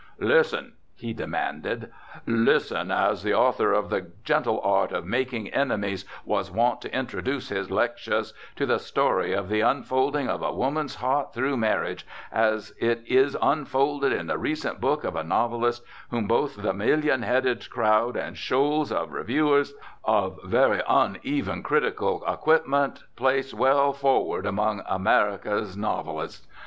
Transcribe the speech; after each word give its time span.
Listen," 0.17 0.73
he 0.95 1.13
demanded; 1.13 1.91
"listen 2.25 2.89
(as 2.89 3.21
the 3.21 3.35
author 3.35 3.71
of 3.71 3.91
'The 3.91 4.09
Gentle 4.23 4.59
Art 4.61 4.91
of 4.91 5.05
Making 5.05 5.49
Enemies' 5.49 6.05
was 6.25 6.49
wont 6.49 6.81
to 6.81 6.91
introduce 6.91 7.49
his 7.49 7.69
lectures) 7.69 8.33
to 8.55 8.65
the 8.65 8.79
story 8.79 9.31
of 9.33 9.47
the 9.47 9.59
unfolding 9.61 10.27
of 10.27 10.41
a 10.41 10.51
woman's 10.53 10.95
heart 10.95 11.35
through 11.35 11.55
marriage, 11.55 12.03
as 12.31 12.73
it 12.79 13.03
is 13.05 13.37
unfolded 13.43 14.11
in 14.11 14.25
the 14.25 14.39
recent 14.39 14.81
book 14.81 15.03
of 15.03 15.15
a 15.15 15.23
novelist 15.23 15.83
whom 16.09 16.25
both 16.27 16.55
the 16.55 16.73
million 16.73 17.21
headed 17.21 17.69
crowd 17.69 18.17
and 18.17 18.39
shoals 18.39 18.91
of 18.91 19.11
reviewers, 19.13 19.75
of 20.03 20.39
very 20.43 20.81
uneven 20.89 21.61
critical 21.61 22.23
equipment, 22.27 23.03
place 23.15 23.53
'well 23.53 23.93
forward 23.93 24.47
among 24.47 24.81
America's 24.89 25.77
novelists.' 25.77 26.47